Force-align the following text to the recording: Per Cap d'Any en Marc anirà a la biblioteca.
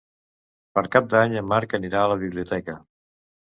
Per 0.79 0.83
Cap 0.95 1.11
d'Any 1.11 1.37
en 1.43 1.47
Marc 1.53 1.77
anirà 1.81 2.03
a 2.07 2.11
la 2.15 2.19
biblioteca. 2.27 2.81